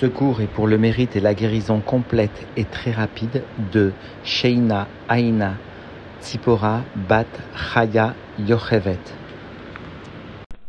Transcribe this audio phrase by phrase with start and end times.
[0.00, 3.92] Ce cours est pour le mérite et la guérison complète et très rapide de
[4.24, 5.54] Sheina Aina
[6.20, 8.98] Tzipora Bat Chaya Yochevet.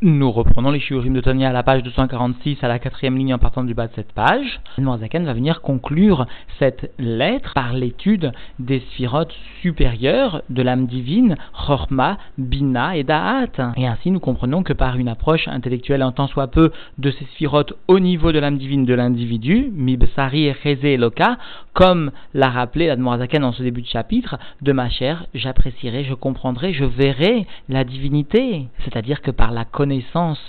[0.07, 3.39] Nous reprenons les shiurim de Tania à la page 246 à la quatrième ligne en
[3.39, 4.61] partant du bas de cette page.
[4.77, 6.27] Noirzaken va venir conclure
[6.59, 13.73] cette lettre par l'étude des sphirotes supérieures de l'âme divine, Chorma, Bina et Da'at.
[13.77, 17.25] Et ainsi nous comprenons que par une approche intellectuelle en tant soit peu de ces
[17.33, 21.39] sphirotes au niveau de l'âme divine de l'individu, Mibsari et Eloka,
[21.73, 26.13] comme l'a rappelé la Noirzaken en ce début de chapitre, de ma chair, j'apprécierai, je
[26.13, 28.67] comprendrai, je verrai la divinité.
[28.83, 29.94] C'est-à-dire que par la connaissance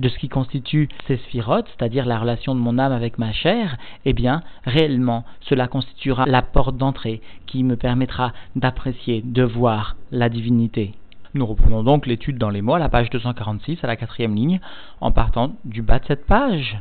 [0.00, 3.76] de ce qui constitue ces sphirotes, c'est-à-dire la relation de mon âme avec ma chair,
[4.04, 10.28] eh bien, réellement, cela constituera la porte d'entrée qui me permettra d'apprécier, de voir la
[10.28, 10.94] divinité.
[11.34, 14.60] Nous reprenons donc l'étude dans les mots à la page 246, à la quatrième ligne,
[15.00, 16.78] en partant du bas de cette page.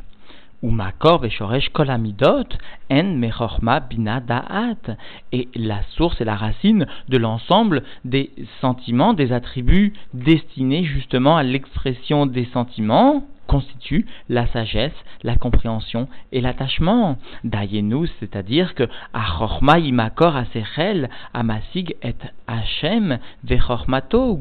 [5.32, 11.42] Et la source et la racine de l'ensemble des sentiments, des attributs destinés justement à
[11.42, 17.16] l'expression des sentiments constitue la sagesse, la compréhension et l'attachement.
[17.44, 22.16] Dayenu, c'est-à-dire que Achorma imakor asechel amasig et
[22.46, 24.36] Hashem vechormato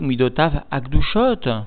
[0.00, 1.66] midotav agdushot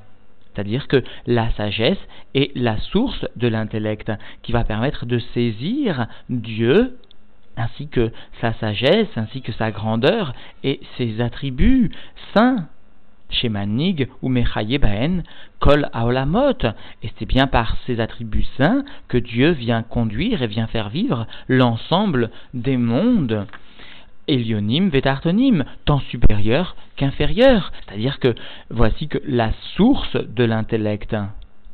[0.53, 1.99] c'est-à-dire que la sagesse
[2.33, 4.11] est la source de l'intellect
[4.41, 6.97] qui va permettre de saisir Dieu
[7.57, 8.11] ainsi que
[8.41, 10.33] sa sagesse, ainsi que sa grandeur
[10.63, 11.91] et ses attributs
[12.33, 12.67] saints.
[13.31, 13.51] Chez
[14.23, 15.21] ou Mechayebaen,
[15.59, 16.65] Kol Aolamot.
[17.03, 21.27] Et c'est bien par ces attributs saints que Dieu vient conduire et vient faire vivre
[21.47, 23.45] l'ensemble des mondes.
[24.29, 27.71] Elionim Vetartonim, tant supérieur qu'inférieur.
[27.85, 28.35] C'est-à-dire que
[28.69, 31.15] voici que la source de l'intellect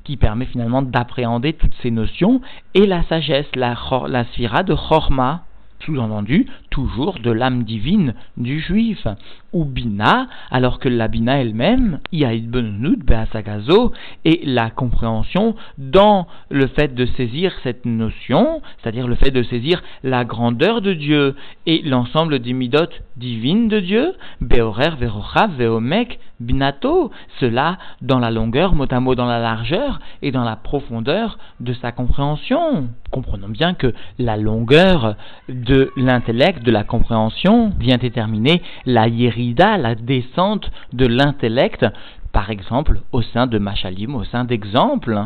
[0.03, 2.41] qui permet finalement d'appréhender toutes ces notions
[2.73, 3.75] est la sagesse, la,
[4.07, 5.43] la sphira de Chorma,
[5.79, 9.07] sous-entendu toujours de l'âme divine du juif,
[9.53, 13.93] ou Bina, alors que la Bina elle-même, Beasagazo,
[14.25, 19.81] est la compréhension dans le fait de saisir cette notion, c'est-à-dire le fait de saisir
[20.03, 27.11] la grandeur de Dieu et l'ensemble des midot divines de Dieu, Beorer, Verochav, Veomek, Binato,
[27.39, 31.71] cela dans la longueur, mot à mot dans la largeur et dans la profondeur de
[31.73, 32.89] sa compréhension.
[33.11, 35.15] Comprenons bien que la longueur
[35.47, 41.85] de l'intellect, de la compréhension, vient déterminer la yérida, la descente de l'intellect,
[42.33, 45.21] par exemple au sein de machalim, au sein d'exemples,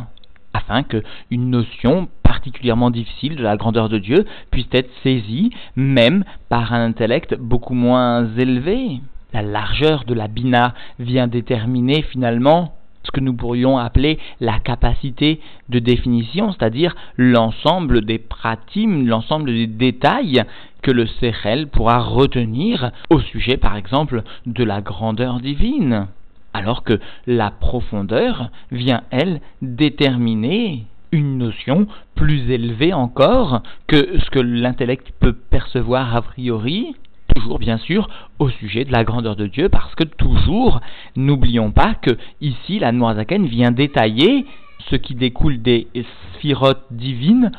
[0.54, 6.24] afin que une notion particulièrement difficile de la grandeur de Dieu puisse être saisie même
[6.50, 9.02] par un intellect beaucoup moins élevé.
[9.34, 12.74] La largeur de la bina vient déterminer finalement
[13.04, 15.40] ce que nous pourrions appeler la capacité
[15.70, 20.44] de définition, c'est-à-dire l'ensemble des pratimes, l'ensemble des détails
[20.82, 26.08] que le Sechel pourra retenir au sujet, par exemple, de la grandeur divine,
[26.54, 34.40] alors que la profondeur vient, elle, déterminer une notion plus élevée encore que ce que
[34.40, 36.96] l'intellect peut percevoir a priori,
[37.36, 40.82] toujours bien sûr au sujet de la grandeur de Dieu, parce que toujours,
[41.16, 42.12] n'oublions pas que
[42.42, 44.46] ici la Noirzaken vient détailler
[44.90, 45.88] ce qui découle des
[46.36, 47.52] sphirotes divines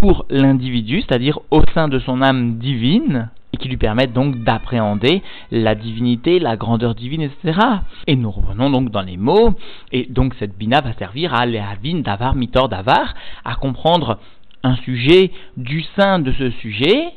[0.00, 5.22] pour l'individu, c'est-à-dire au sein de son âme divine, et qui lui permettent donc d'appréhender
[5.50, 7.58] la divinité, la grandeur divine, etc.
[8.06, 9.54] Et nous revenons donc dans les mots,
[9.92, 14.18] et donc cette bina va servir à lehavin davar mitor davar, à comprendre
[14.62, 17.12] un sujet du sein de ce sujet,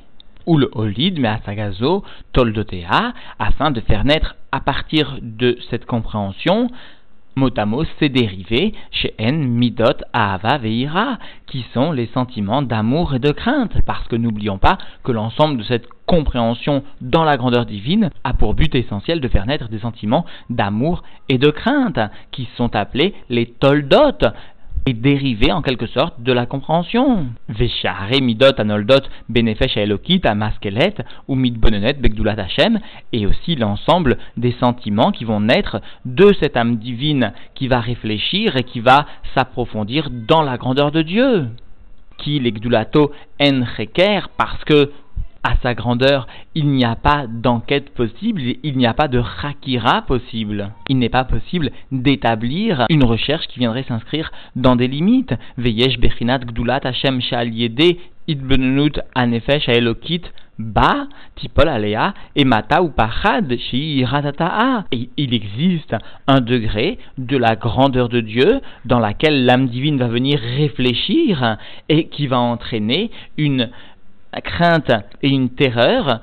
[0.46, 6.70] ou le holid, mais asagazo, toldotea, afin de faire naître à partir de cette compréhension
[7.36, 13.32] motamos ces dérivés chez En, Midot, Ahava, Veira, qui sont les sentiments d'amour et de
[13.32, 18.34] crainte, parce que n'oublions pas que l'ensemble de cette compréhension dans la grandeur divine a
[18.34, 22.00] pour but essentiel de faire naître des sentiments d'amour et de crainte,
[22.32, 24.28] qui sont appelés les toldot,
[24.86, 27.28] est dérivé en quelque sorte de la compréhension.
[27.50, 30.96] Veshare midot anoldot benefesh elokit amaskelet
[31.28, 32.80] ou midbonenet begdulat Hashem
[33.14, 38.58] et aussi l'ensemble des sentiments qui vont naître de cette âme divine qui va réfléchir
[38.58, 39.06] et qui va
[39.36, 41.48] s'approfondir dans la grandeur de Dieu.
[42.18, 43.12] Qui l'egdulato
[43.42, 43.62] en
[44.38, 44.92] parce que
[45.44, 50.04] à sa grandeur, il n'y a pas d'enquête possible, il n'y a pas de rakira
[50.04, 50.72] possible.
[50.88, 55.34] Il n'est pas possible d'établir une recherche qui viendrait s'inscrire dans des limites.
[55.58, 57.20] Veyesh bechinat gdulat Hashem
[58.28, 60.24] idbenut anefesh aelokit
[60.60, 65.96] ba, tipol alea, et mata ou pachad, il existe
[66.28, 71.58] un degré de la grandeur de Dieu dans laquelle l'âme divine va venir réfléchir
[71.90, 73.70] et qui va entraîner une
[74.40, 74.92] crainte
[75.22, 76.22] et une terreur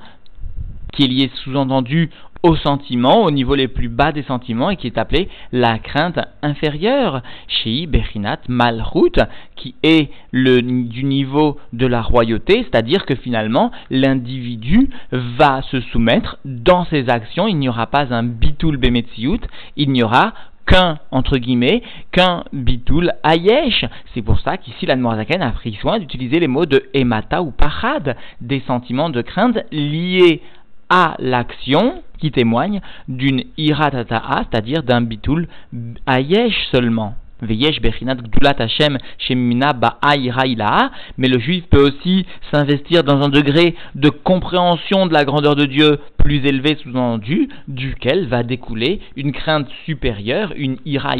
[0.91, 2.09] qui est liée sous-entendu
[2.41, 6.19] au sentiment, au niveau les plus bas des sentiments, et qui est appelée la crainte
[6.41, 9.19] inférieure, chez Bechinat Malchut,
[9.55, 16.37] qui est le, du niveau de la royauté, c'est-à-dire que finalement, l'individu va se soumettre
[16.45, 19.41] dans ses actions, il n'y aura pas un bitul bemetziut,
[19.75, 20.33] il n'y aura
[20.69, 21.81] qu'un, entre guillemets,
[22.11, 23.85] qu'un bitul ayesh.
[24.13, 27.51] C'est pour ça qu'ici, la Noirzaken a pris soin d'utiliser les mots de emata ou
[27.51, 30.41] parad, des sentiments de crainte liés
[30.89, 35.47] à l'action qui témoigne d'une iratata'a, c'est-à-dire d'un bitul
[36.05, 37.15] ayesh seulement.
[41.17, 45.65] Mais le juif peut aussi s'investir dans un degré de compréhension de la grandeur de
[45.65, 51.15] Dieu plus élevé sous-entendu, duquel va découler une crainte supérieure, une ira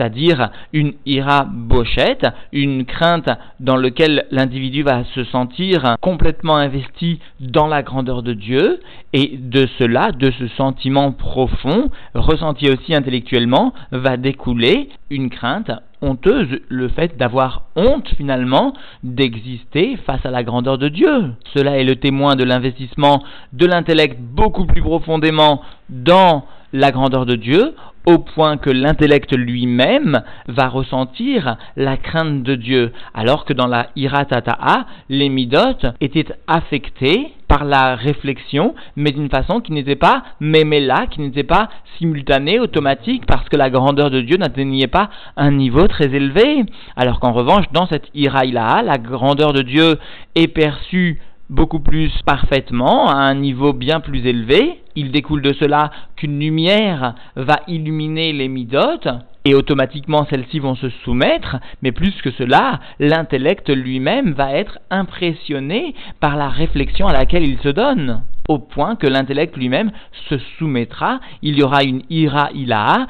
[0.00, 3.28] c'est-à-dire une ira bochette, une crainte
[3.60, 8.80] dans laquelle l'individu va se sentir complètement investi dans la grandeur de Dieu,
[9.12, 15.70] et de cela, de ce sentiment profond, ressenti aussi intellectuellement, va découler une crainte
[16.00, 21.34] honteuse, le fait d'avoir honte finalement d'exister face à la grandeur de Dieu.
[21.54, 25.60] Cela est le témoin de l'investissement de l'intellect beaucoup plus profondément
[25.90, 27.74] dans la grandeur de Dieu,
[28.06, 33.88] au point que l'intellect lui-même va ressentir la crainte de Dieu, alors que dans la
[33.96, 41.06] iratata'a, les midotes étaient affectés par la réflexion, mais d'une façon qui n'était pas méméla,
[41.10, 41.68] qui n'était pas
[41.98, 46.64] simultanée, automatique, parce que la grandeur de Dieu n'atteignait pas un niveau très élevé.
[46.94, 49.98] Alors qu'en revanche, dans cette iraïla, la grandeur de Dieu
[50.36, 51.20] est perçue
[51.50, 54.80] beaucoup plus parfaitement, à un niveau bien plus élevé.
[54.96, 59.08] Il découle de cela qu'une lumière va illuminer les midotes,
[59.44, 65.94] et automatiquement celles-ci vont se soumettre, mais plus que cela, l'intellect lui-même va être impressionné
[66.20, 69.90] par la réflexion à laquelle il se donne, au point que l'intellect lui-même
[70.28, 73.06] se soumettra, il y aura une ira ilaha,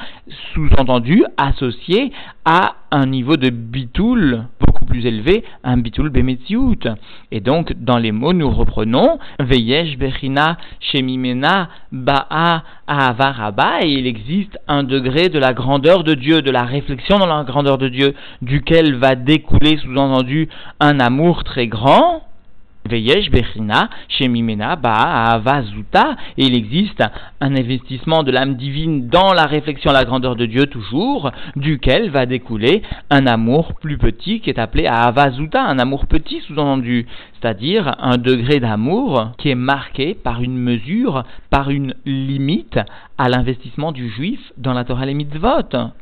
[0.53, 2.13] sous-entendu associée
[2.45, 6.89] à un niveau de bitoul beaucoup plus élevé, un bitoul bemetziut.
[7.31, 14.59] Et donc, dans les mots, nous reprenons Veyesh Bechina Shemimena Ba'a Avaraba, et il existe
[14.69, 18.15] un degré de la grandeur de Dieu, de la réflexion dans la grandeur de Dieu,
[18.43, 20.49] duquel va découler, sous-entendu,
[20.81, 22.25] un amour très grand,
[22.89, 27.03] Veyesh Bechina, Shemimena, Ba, Avazuta, et il existe
[27.41, 32.11] un investissement de l'âme divine dans la réflexion à la grandeur de Dieu toujours, duquel
[32.11, 37.07] va découler un amour plus petit qui est appelé Avazuta, un amour petit sous-entendu,
[37.41, 42.79] c'est-à-dire un degré d'amour qui est marqué par une mesure, par une limite
[43.19, 45.93] à l'investissement du juif dans la Torah les mitzvot.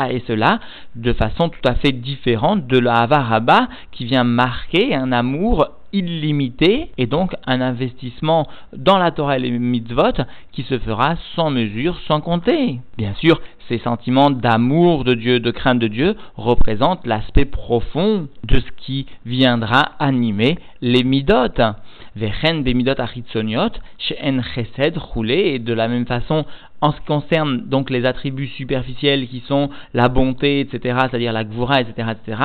[0.00, 0.60] Ah, et cela
[0.94, 6.90] de façon tout à fait différente de la Havaraba qui vient marquer un amour illimité
[6.98, 8.46] et donc un investissement
[8.76, 12.80] dans la Torah et les mitzvot qui se fera sans mesure, sans compter.
[12.96, 18.60] Bien sûr, ces sentiments d'amour de Dieu, de crainte de Dieu, représentent l'aspect profond de
[18.60, 21.74] ce qui viendra animer les midot.
[22.16, 26.46] Vechen bemidot achitzoniot, she'en chesed roulé, et de la même façon,
[26.80, 31.44] en ce qui concerne donc les attributs superficiels qui sont la bonté, etc., c'est-à-dire la
[31.44, 32.42] gvura, etc., etc.,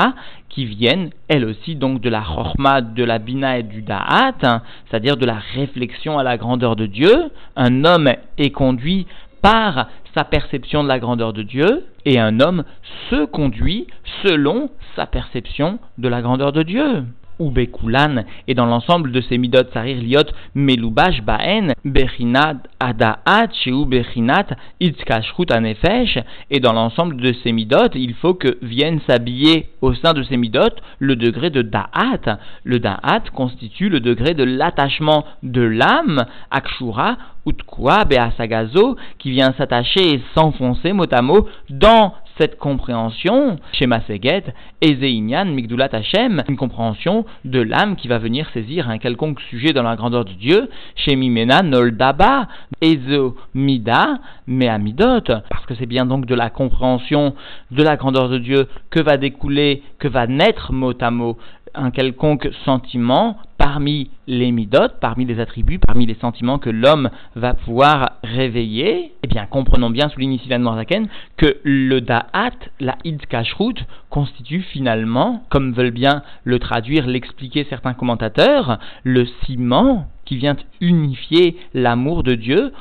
[0.50, 5.18] qui viennent, elles aussi, donc de la chorma, de la bina et du da'at, c'est-à-dire
[5.18, 7.32] de la réflexion à la grandeur de Dieu.
[7.56, 9.08] Un homme est conduit
[9.42, 12.64] par sa perception de la grandeur de Dieu, et un homme
[13.10, 13.88] se conduit
[14.24, 17.04] selon sa perception de la grandeur de Dieu.
[17.40, 24.48] Ubekulan, et dans l'ensemble de ces midot sarir liot melubash baen, bechinat adaat sheu bechinat
[24.80, 30.14] itzkashrut anefesh, et dans l'ensemble de ces midot, il faut que vienne s'habiller au sein
[30.14, 32.40] de ces midot le degré de da'at.
[32.64, 40.16] Le da'at constitue le degré de l'attachement de l'âme, akshura, utkua, beasagazo, qui vient s'attacher
[40.16, 47.26] et s'enfoncer mot à mot dans cette compréhension, chez Maseget, Ezeinyan, Migdulat Hashem, une compréhension
[47.46, 51.16] de l'âme qui va venir saisir un quelconque sujet dans la grandeur de Dieu, chez
[51.16, 52.48] Mimena, Noldaba,
[52.82, 57.36] Ezo, Mida, Meamidot, parce que c'est bien donc de la compréhension
[57.72, 61.38] de la grandeur de Dieu que va découler, que va naître mot à mot
[61.76, 67.54] un quelconque sentiment parmi les midotes, parmi les attributs, parmi les sentiments que l'homme va
[67.54, 73.86] pouvoir réveiller, eh bien, comprenons bien, sous ici Zaken, que le da'at, la id kashrut,
[74.10, 81.58] constitue finalement, comme veulent bien le traduire, l'expliquer certains commentateurs, le ciment qui vient unifier
[81.74, 82.74] l'amour de Dieu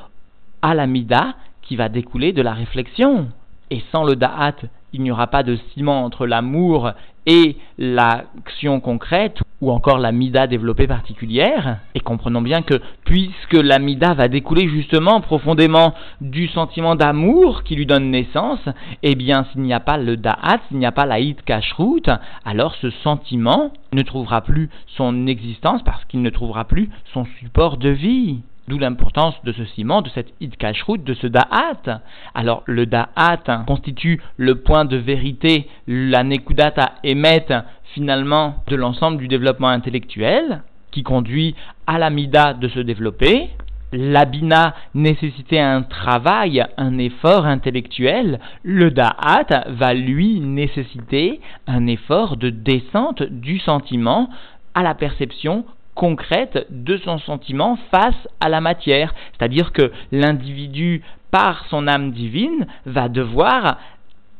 [0.62, 3.28] à la mida qui va découler de la réflexion.
[3.70, 4.56] Et sans le da'at,
[4.92, 6.92] il n'y aura pas de ciment entre l'amour
[7.26, 11.78] et l'action concrète, ou encore la mida développée particulière.
[11.94, 17.76] Et comprenons bien que puisque la mida va découler justement profondément du sentiment d'amour qui
[17.76, 18.68] lui donne naissance,
[19.02, 22.10] eh bien s'il n'y a pas le da'at, s'il n'y a pas la hit kashrut,
[22.44, 27.76] alors ce sentiment ne trouvera plus son existence parce qu'il ne trouvera plus son support
[27.76, 28.42] de vie.
[28.72, 32.00] D'où l'importance de ce ciment, de cette idkashrut, de ce da'at.
[32.34, 37.44] Alors le da'at constitue le point de vérité, la nekudata émet
[37.92, 41.54] finalement de l'ensemble du développement intellectuel qui conduit
[41.86, 43.50] à la mida de se développer.
[43.92, 48.40] L'abina nécessitait un travail, un effort intellectuel.
[48.62, 54.30] Le da'at va lui nécessiter un effort de descente du sentiment
[54.72, 55.66] à la perception
[56.02, 59.14] concrète de son sentiment face à la matière.
[59.38, 63.78] C'est-à-dire que l'individu, par son âme divine, va devoir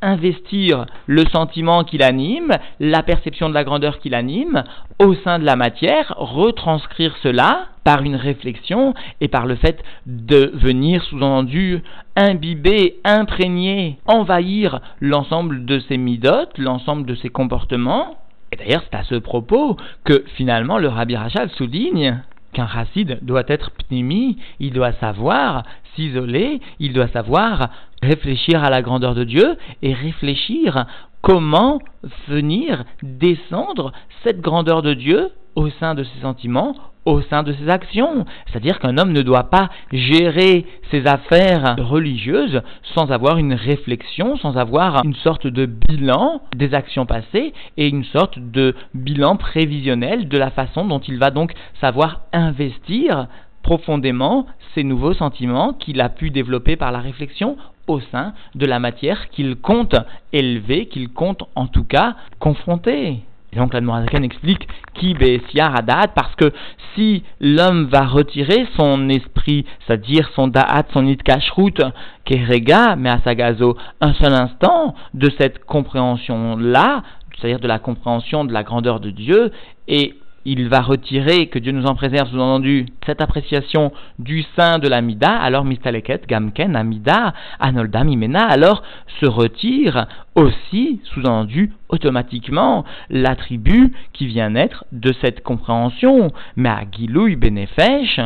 [0.00, 2.50] investir le sentiment qui l'anime,
[2.80, 4.64] la perception de la grandeur qui l'anime,
[4.98, 10.50] au sein de la matière, retranscrire cela par une réflexion et par le fait de
[10.54, 11.80] venir sous-entendu
[12.16, 18.16] imbiber, imprégner, envahir l'ensemble de ses midotes, l'ensemble de ses comportements,
[18.52, 23.44] et d'ailleurs, c'est à ce propos que finalement le Rabbi Rachel souligne qu'un racide doit
[23.48, 25.62] être pnimi, il doit savoir
[25.94, 27.70] s'isoler, il doit savoir
[28.02, 30.84] réfléchir à la grandeur de Dieu et réfléchir
[31.22, 31.80] comment
[32.28, 33.92] venir descendre
[34.22, 38.24] cette grandeur de Dieu au sein de ses sentiments, au sein de ses actions.
[38.46, 42.62] C'est-à-dire qu'un homme ne doit pas gérer ses affaires religieuses
[42.94, 48.04] sans avoir une réflexion, sans avoir une sorte de bilan des actions passées et une
[48.04, 53.26] sorte de bilan prévisionnel de la façon dont il va donc savoir investir
[53.62, 57.56] profondément ces nouveaux sentiments qu'il a pu développer par la réflexion
[57.86, 59.96] au sein de la matière qu'il compte
[60.32, 63.20] élever, qu'il compte en tout cas confronter.
[63.52, 65.14] Et donc l'Admorazakan explique qui
[65.58, 66.52] à da'at parce que
[66.94, 71.82] si l'homme va retirer son esprit, c'est-à-dire son da'at, son itkashrut,
[72.24, 77.02] kerega, mais à sagazo, un seul instant de cette compréhension-là,
[77.36, 79.52] c'est-à-dire de la compréhension de la grandeur de Dieu,
[79.86, 80.14] et
[80.44, 85.30] il va retirer, que Dieu nous en préserve, sous-entendu, cette appréciation du sein de l'amida,
[85.30, 88.82] alors mistaleket, gamken, amida, anolda, mimena, alors
[89.20, 96.32] se retire aussi, sous-entendu, automatiquement, l'attribut qui vient naître de cette compréhension.
[96.56, 98.20] Mais à Gilouy Benefesh,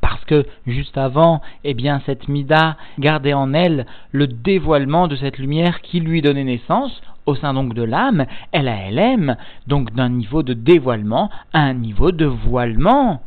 [0.00, 5.38] parce que juste avant, eh bien, cette Mida gardait en elle le dévoilement de cette
[5.38, 9.36] lumière qui lui donnait naissance, au sein donc de l'âme, elle a elle
[9.66, 13.22] donc d'un niveau de dévoilement à un niveau de voilement.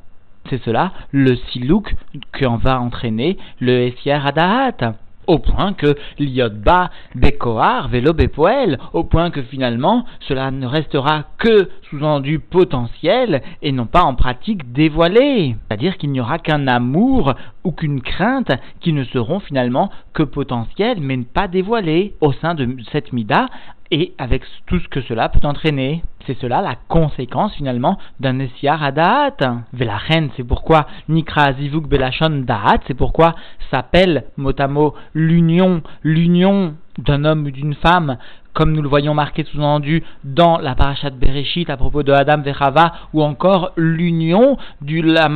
[0.49, 1.95] C'est cela le silouk
[2.37, 4.95] qu'en va entraîner le Essier Adahat
[5.27, 11.69] au point que l'iodba bekoar vélo bepoel, au point que finalement cela ne restera que
[11.89, 15.55] sous-entendu potentiel et non pas en pratique dévoilé.
[15.67, 17.33] C'est-à-dire qu'il n'y aura qu'un amour
[17.63, 22.77] ou qu'une crainte qui ne seront finalement que potentiels mais pas dévoilés au sein de
[22.91, 23.47] cette mida
[23.91, 26.03] et avec tout ce que cela peut entraîner.
[26.25, 29.63] C'est cela la conséquence finalement d'un Essiar à Da'at.
[29.73, 33.35] Velachen, c'est pourquoi Nikra Zivuk Belachon Da'at, c'est pourquoi
[33.69, 38.17] s'appelle mot l'union, l'union d'un homme ou d'une femme,
[38.53, 42.93] comme nous le voyons marqué sous-entendu dans la parashat Bereshit à propos de Adam Vechava,
[43.13, 45.27] ou encore l'union du la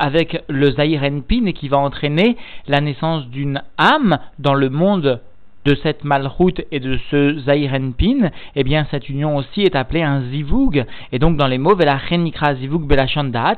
[0.00, 5.20] avec le Zahir Enpin qui va entraîner la naissance d'une âme dans le monde
[5.64, 10.22] de cette malroute et de ce Zairenpin, eh bien cette union aussi est appelée un
[10.30, 10.84] zivug.
[11.12, 12.86] Et donc dans les mots zivug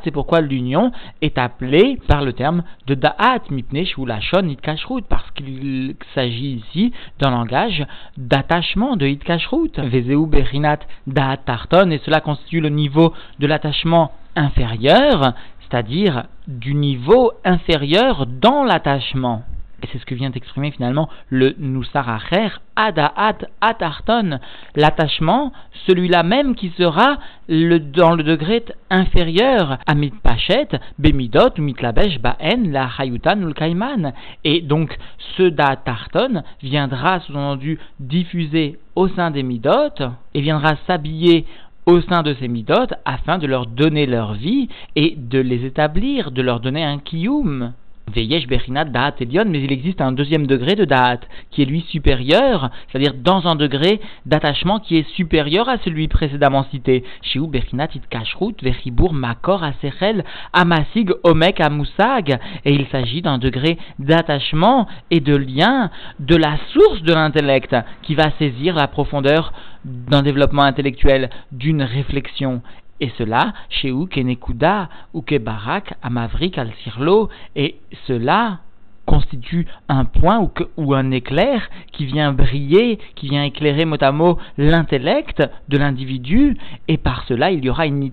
[0.04, 5.30] c'est pourquoi l'union est appelée par le terme de da'at, mipnech ou lachon itkashrut, parce
[5.32, 9.78] qu'il s'agit ici d'un langage d'attachement de itkashrut.
[9.78, 17.32] Vezeu berinat da'at tarton, et cela constitue le niveau de l'attachement inférieur, c'est-à-dire du niveau
[17.44, 19.42] inférieur dans l'attachement.
[19.82, 24.38] Et c'est ce que vient d'exprimer finalement le Nusaracher, Adaat Atarton,
[24.76, 25.52] l'attachement,
[25.86, 32.88] celui-là même qui sera le, dans le degré inférieur à Mitpachet, Bemidot, Mitlabesh, Baen, la
[32.98, 34.12] Hayutan ou le Kaiman.
[34.44, 34.96] Et donc
[35.36, 39.98] ce Da'atarton viendra sous-entendu diffuser au sein des Midot
[40.34, 41.46] et viendra s'habiller
[41.86, 46.30] au sein de ces midotes afin de leur donner leur vie et de les établir,
[46.30, 47.72] de leur donner un kiyum.
[48.08, 49.14] Da'at
[49.46, 53.56] mais il existe un deuxième degré de Da'at, qui est lui supérieur, c'est-à-dire dans un
[53.56, 57.04] degré d'attachement qui est supérieur à celui précédemment cité.
[57.22, 64.86] Shiu Bechinat Kashrut, Vechibur Makor Asechel Amasig Omek Amusag, et il s'agit d'un degré d'attachement
[65.10, 65.90] et de lien
[66.20, 69.52] de la source de l'intellect qui va saisir la profondeur
[69.84, 72.62] d'un développement intellectuel, d'une réflexion.
[73.02, 77.74] Et cela, chez ou Kenekuda, ou Kebarak, Amavrik, Al-Sirlo, et
[78.06, 78.60] cela
[79.06, 84.38] constitue un point ou, un éclair qui vient briller, qui vient éclairer mot à mot
[84.56, 86.56] l'intellect de l'individu,
[86.86, 88.12] et par cela il y aura une nid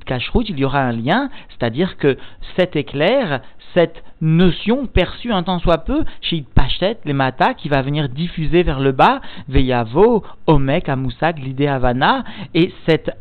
[0.49, 2.17] il y aura un lien, c'est-à-dire que
[2.55, 3.41] cet éclair,
[3.75, 8.63] cette notion perçue un temps soit peu chez Pachet, les Mata, qui va venir diffuser
[8.63, 12.23] vers le bas, Veyavo, Omek, Amusag, l'idée Havana,
[12.55, 13.11] et cette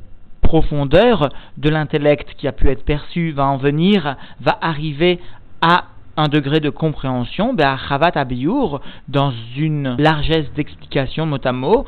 [0.49, 1.29] profondeur
[1.59, 5.21] de l'intellect qui a pu être perçu va en venir, va arriver
[5.61, 5.85] à
[6.17, 11.85] un degré de compréhension, ben, Chavat Abiyur, dans une largesse d'explication mot à mot,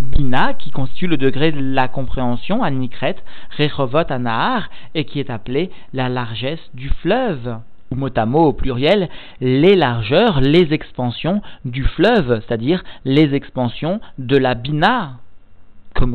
[0.00, 3.16] Bina, qui constitue le degré de la compréhension, à Nikret,
[3.58, 7.58] Rechovot Anahar, et qui est appelé la largesse du fleuve
[7.90, 9.08] ou mot à mot au pluriel,
[9.40, 15.18] les largeurs, les expansions du fleuve, c'est-à-dire les expansions de la bina.
[15.94, 16.14] Comme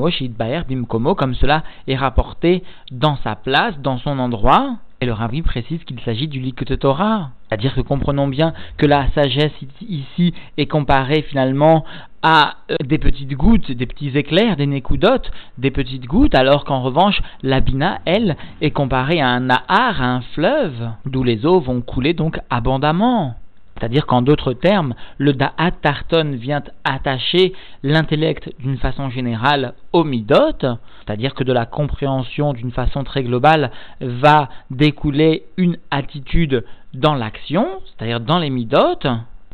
[1.33, 4.77] cela est rapporté dans sa place, dans son endroit.
[5.03, 7.31] Et le rabbi précise qu'il s'agit du Likut Torah.
[7.49, 11.83] C'est-à-dire que comprenons bien que la sagesse ici est comparée finalement
[12.21, 16.83] à euh, des petites gouttes, des petits éclairs, des nécoudotes, des petites gouttes, alors qu'en
[16.83, 21.59] revanche, la bina, elle, est comparée à un nahar, à un fleuve, d'où les eaux
[21.59, 23.33] vont couler donc abondamment.
[23.81, 30.59] C'est-à-dire qu'en d'autres termes, le Da'at Tarton vient attacher l'intellect d'une façon générale au Midot,
[30.59, 37.67] c'est-à-dire que de la compréhension d'une façon très globale va découler une attitude dans l'action,
[37.85, 38.99] c'est-à-dire dans les Midot,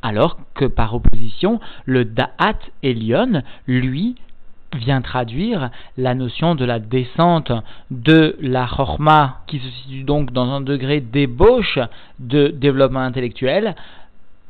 [0.01, 4.17] alors que par opposition, le Da'at Elion, lui,
[4.75, 7.53] vient traduire la notion de la descente
[7.91, 11.79] de la chorma qui se situe donc dans un degré d'ébauche
[12.19, 13.73] de développement intellectuel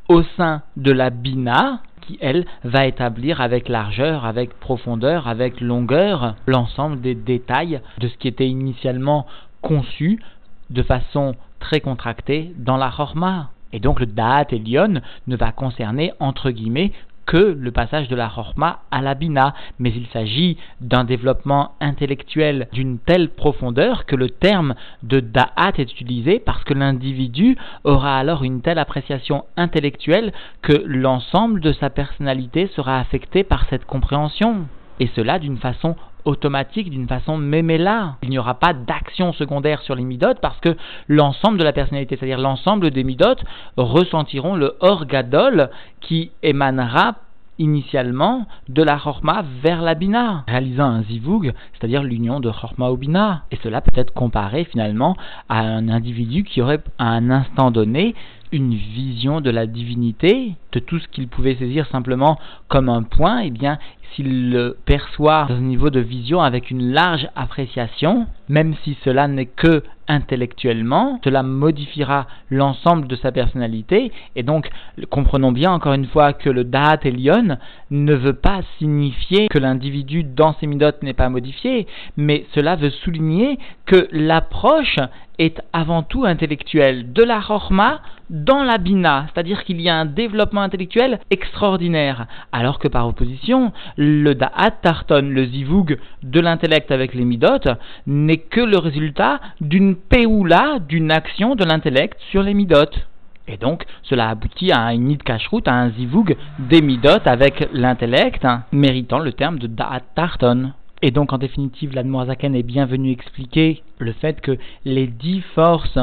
[0.09, 6.35] au sein de la bina, qui elle va établir avec largeur, avec profondeur, avec longueur
[6.45, 9.25] l'ensemble des détails de ce qui était initialement
[9.61, 10.21] conçu
[10.69, 13.49] de façon très contractée dans la Chorma.
[13.73, 16.93] Et donc le Da'at Elion ne va concerner entre guillemets
[17.27, 22.69] que le passage de la Chorma à la Bina, mais il s'agit d'un développement intellectuel
[22.73, 28.43] d'une telle profondeur que le terme de Da'at est utilisé parce que l'individu aura alors
[28.43, 34.65] une telle appréciation intellectuelle que l'ensemble de sa personnalité sera affecté par cette compréhension.
[34.99, 35.95] Et cela d'une façon
[36.27, 38.17] automatique d'une façon méméla.
[38.21, 40.75] Il n'y aura pas d'action secondaire sur les midotes parce que
[41.07, 43.43] l'ensemble de la personnalité, c'est-à-dire l'ensemble des midotes,
[43.77, 45.69] ressentiront le orgadol
[46.01, 47.15] qui émanera
[47.59, 52.97] initialement de la chorma vers la bina, réalisant un zivug, c'est-à-dire l'union de chorma au
[52.97, 53.43] bina.
[53.51, 55.15] Et cela peut être comparé finalement
[55.49, 58.15] à un individu qui aurait à un instant donné
[58.51, 63.41] une vision de la divinité, de tout ce qu'il pouvait saisir simplement comme un point,
[63.41, 63.77] et eh bien,
[64.13, 69.27] s'il le perçoit dans un niveau de vision avec une large appréciation, même si cela
[69.27, 74.69] n'est que intellectuellement, cela modifiera l'ensemble de sa personnalité, et donc
[75.09, 77.57] comprenons bien encore une fois que le Da'at Elion
[77.91, 82.89] ne veut pas signifier que l'individu dans ses midotes n'est pas modifié, mais cela veut
[82.89, 84.97] souligner que l'approche
[85.39, 90.05] est avant tout intellectuelle de la Chorma dans la Bina, c'est-à-dire qu'il y a un
[90.05, 97.13] développement intellectuel extraordinaire, alors que par opposition, le Da'at Tarton, le Zivug de l'intellect avec
[97.13, 97.69] les midotes,
[98.05, 103.07] n'est que le résultat d'une péoula, d'une action de l'intellect sur les midotes.
[103.47, 105.17] Et donc, cela aboutit à une nid
[105.65, 110.73] à un zivug des midotes avec l'intellect, hein, méritant le terme de da'at tarton.
[111.01, 115.99] Et donc, en définitive, l'Admorazaken est bienvenu expliquer le fait que les dix forces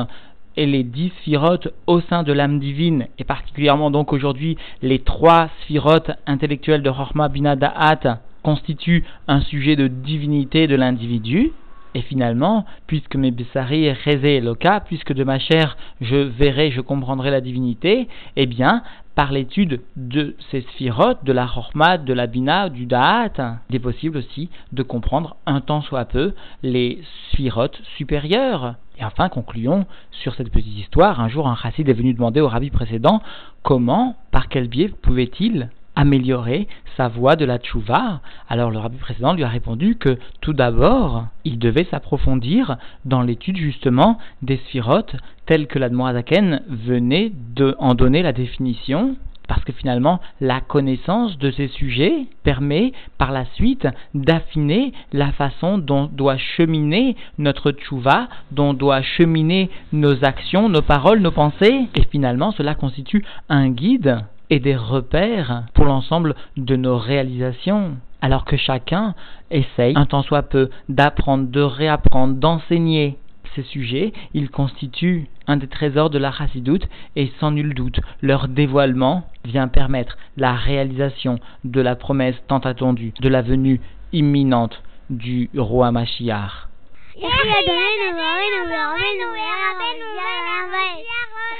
[0.57, 5.49] et les dix sphirotes au sein de l'âme divine, et particulièrement donc aujourd'hui les trois
[5.63, 11.53] sphirotes intellectuelles de Chorma Bina Da'at, constituent un sujet de divinité de l'individu,
[11.95, 17.31] et finalement, puisque mes Bessari est loka, puisque de ma chair je verrai, je comprendrai
[17.31, 18.83] la divinité, eh bien,
[19.15, 23.81] par l'étude de ces sphirotes, de la Chorma, de la Bina, du Da'at, il est
[23.81, 27.01] possible aussi de comprendre un temps soit peu les
[27.31, 28.75] sphirotes supérieures.
[28.99, 31.21] Et enfin, concluons sur cette petite histoire.
[31.21, 33.23] Un jour, un chassid est venu demander au rabbi précédent
[33.63, 39.35] comment, par quel biais pouvait-il améliorer sa voie de la tchouva Alors le rabbi précédent
[39.35, 45.67] lui a répondu que tout d'abord, il devait s'approfondir dans l'étude justement des sphirotes telles
[45.67, 49.17] que la Zaken venait de en donner la définition
[49.49, 55.79] parce que finalement la connaissance de ces sujets permet par la suite d'affiner la façon
[55.79, 62.05] dont doit cheminer notre tchouva, dont doit cheminer nos actions, nos paroles, nos pensées, et
[62.11, 67.97] finalement cela constitue un guide et des repères pour l'ensemble de nos réalisations.
[68.21, 69.15] Alors que chacun
[69.51, 73.19] essaye, un tant soit peu, d'apprendre, de réapprendre, d'enseigner
[73.55, 78.49] ces sujets, ils constituent un des trésors de la chassidoute et sans nul doute, leur
[78.49, 83.81] dévoilement vient permettre la réalisation de la promesse tant attendue de la venue
[84.13, 86.69] imminente du roi Mashiach.